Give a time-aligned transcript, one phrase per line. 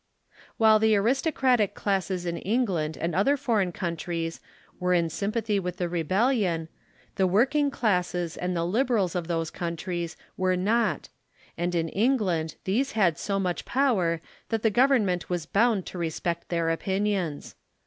[0.57, 4.39] "While the aristocratic classes in England and other for eign countries
[4.79, 6.69] were in sympathy with the rebellion,
[7.17, 11.09] the working classes and the liberals of those countries were not;
[11.55, 16.49] and in England these had so much power that the Government was bound to respect
[16.49, 17.53] their opinions.